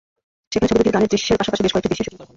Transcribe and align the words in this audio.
সেখানে 0.51 0.67
ছবি 0.69 0.75
দুটির 0.81 0.93
গানের 0.95 1.11
দৃশ্যের 1.13 1.39
পাশাপাশি 1.39 1.61
বেশ 1.63 1.73
কয়েকটি 1.73 1.89
দৃশ্যের 1.89 2.05
শুটিং 2.05 2.17
করা 2.17 2.23
হবে। 2.25 2.29